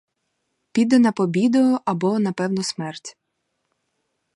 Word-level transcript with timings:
Піде 0.71 0.99
на 0.99 1.11
побіду 1.11 1.79
або 1.85 2.19
на 2.19 2.31
певну 2.33 2.63
смерть. 2.63 3.17